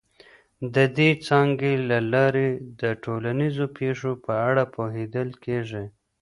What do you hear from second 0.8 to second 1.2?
دې